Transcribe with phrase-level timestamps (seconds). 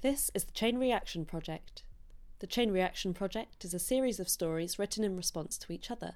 [0.00, 1.82] This is the Chain Reaction Project.
[2.38, 6.14] The Chain Reaction Project is a series of stories written in response to each other.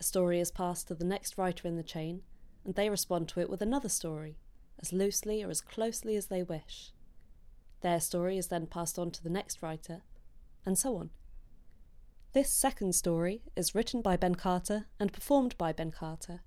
[0.00, 2.22] A story is passed to the next writer in the chain,
[2.64, 4.38] and they respond to it with another story,
[4.80, 6.92] as loosely or as closely as they wish.
[7.82, 10.00] Their story is then passed on to the next writer,
[10.64, 11.10] and so on.
[12.32, 16.40] This second story is written by Ben Carter and performed by Ben Carter.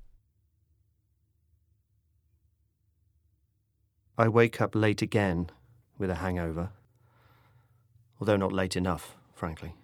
[4.17, 5.51] I wake up late again
[5.97, 6.69] with a hangover.
[8.19, 9.75] Although not late enough, frankly.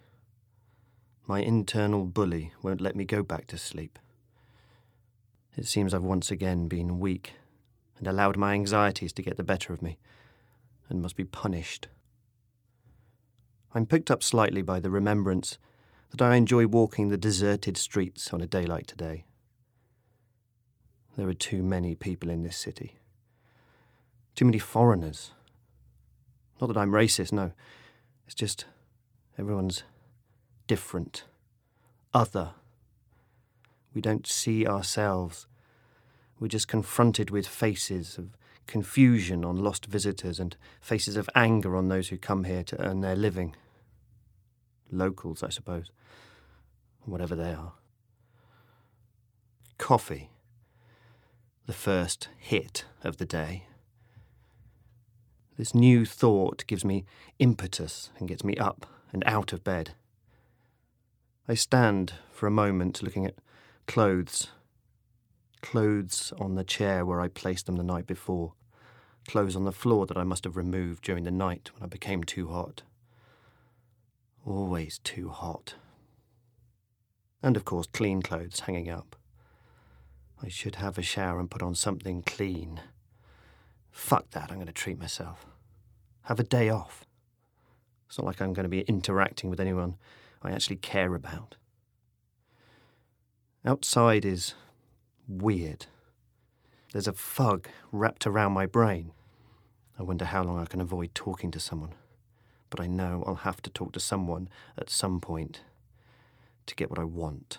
[1.26, 3.98] My internal bully won't let me go back to sleep.
[5.56, 7.34] It seems I've once again been weak
[7.98, 9.98] and allowed my anxieties to get the better of me
[10.88, 11.88] and must be punished.
[13.74, 15.58] I'm picked up slightly by the remembrance
[16.10, 19.24] that I enjoy walking the deserted streets on a day like today.
[21.16, 22.96] There are too many people in this city.
[24.34, 25.32] Too many foreigners.
[26.60, 27.52] Not that I'm racist, no.
[28.26, 28.66] It's just
[29.38, 29.82] everyone's
[30.66, 31.24] different,
[32.12, 32.52] other.
[33.94, 35.46] We don't see ourselves.
[36.38, 41.88] We're just confronted with faces of confusion on lost visitors and faces of anger on
[41.88, 43.54] those who come here to earn their living.
[44.90, 45.90] Locals, I suppose,
[47.04, 47.72] whatever they are.
[49.78, 50.30] Coffee,
[51.66, 53.66] the first hit of the day.
[55.56, 57.04] This new thought gives me
[57.38, 59.94] impetus and gets me up and out of bed.
[61.46, 63.36] I stand for a moment looking at
[63.86, 64.48] clothes.
[65.62, 68.54] Clothes on the chair where I placed them the night before.
[69.28, 72.24] Clothes on the floor that I must have removed during the night when I became
[72.24, 72.82] too hot.
[74.44, 75.74] Always too hot.
[77.42, 79.16] And of course, clean clothes hanging up.
[80.42, 82.80] I should have a shower and put on something clean.
[83.94, 85.46] Fuck that, I'm going to treat myself.
[86.22, 87.06] Have a day off.
[88.08, 89.94] It's not like I'm going to be interacting with anyone
[90.42, 91.54] I actually care about.
[93.64, 94.54] Outside is
[95.28, 95.86] weird.
[96.92, 99.12] There's a fog wrapped around my brain.
[99.96, 101.94] I wonder how long I can avoid talking to someone.
[102.70, 105.60] But I know I'll have to talk to someone at some point
[106.66, 107.58] to get what I want.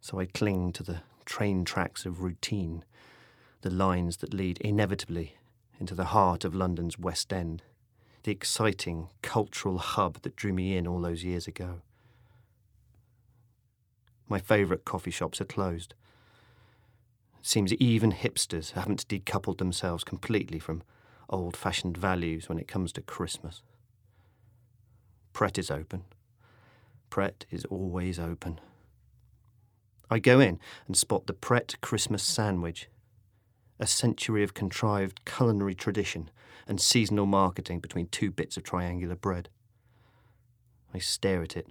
[0.00, 2.84] So I cling to the train tracks of routine
[3.62, 5.36] the lines that lead inevitably
[5.80, 7.62] into the heart of London's West End,
[8.22, 11.80] the exciting cultural hub that drew me in all those years ago.
[14.28, 15.94] My favourite coffee shops are closed.
[17.40, 20.82] It seems even hipsters haven't decoupled themselves completely from
[21.30, 23.62] old fashioned values when it comes to Christmas.
[25.32, 26.04] Pret is open.
[27.10, 28.60] Pret is always open.
[30.10, 32.88] I go in and spot the Pret Christmas sandwich
[33.78, 36.30] a century of contrived culinary tradition
[36.66, 39.48] and seasonal marketing between two bits of triangular bread.
[40.92, 41.68] I stare at it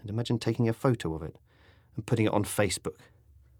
[0.00, 1.36] and imagine taking a photo of it
[1.96, 2.98] and putting it on Facebook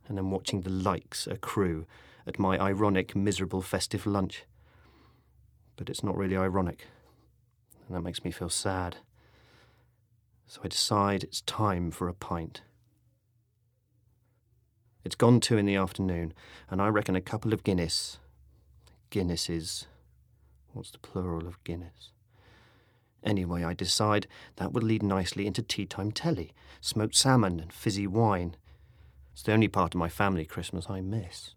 [0.09, 1.87] and then watching the likes accrue
[2.27, 4.45] at my ironic, miserable festive lunch.
[5.77, 6.87] But it's not really ironic,
[7.87, 8.97] and that makes me feel sad.
[10.47, 12.63] So I decide it's time for a pint.
[15.05, 16.35] It's gone two in the afternoon,
[16.69, 18.19] and I reckon a couple of Guinness.
[19.09, 19.87] Guinness is.
[20.73, 22.13] What's the plural of Guinness?
[23.25, 28.07] Anyway, I decide that would lead nicely into tea time telly, smoked salmon and fizzy
[28.07, 28.57] wine.
[29.33, 31.55] It's the only part of my family Christmas I miss.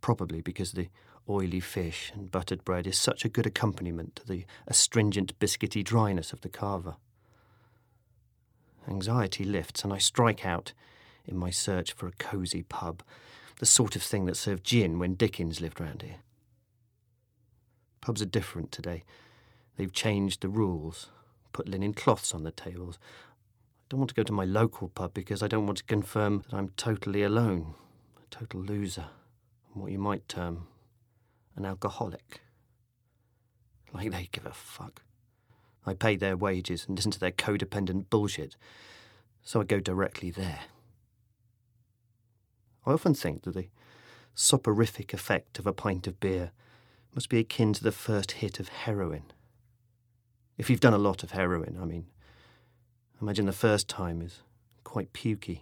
[0.00, 0.88] Probably because the
[1.28, 6.32] oily fish and buttered bread is such a good accompaniment to the astringent biscuity dryness
[6.32, 6.96] of the cava.
[8.88, 10.72] Anxiety lifts, and I strike out
[11.28, 13.02] in my search for a cosy pub,
[13.58, 16.16] the sort of thing that served gin when Dickens lived round here.
[18.00, 19.04] Pubs are different today.
[19.76, 21.10] They've changed the rules,
[21.52, 22.98] put linen cloths on the tables.
[23.02, 26.44] I don't want to go to my local pub because I don't want to confirm
[26.50, 27.74] that I'm totally alone,
[28.22, 29.06] a total loser,
[29.74, 30.66] what you might term
[31.56, 32.40] an alcoholic.
[33.92, 35.02] Like they give a fuck.
[35.84, 38.56] I pay their wages and listen to their codependent bullshit,
[39.42, 40.60] so I go directly there.
[42.88, 43.68] I often think that the
[44.34, 46.52] soporific effect of a pint of beer
[47.14, 49.24] must be akin to the first hit of heroin.
[50.56, 52.06] If you've done a lot of heroin, I mean,
[53.20, 54.40] imagine the first time is
[54.84, 55.60] quite pukey.